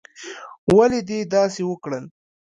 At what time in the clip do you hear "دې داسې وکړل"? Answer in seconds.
1.09-2.05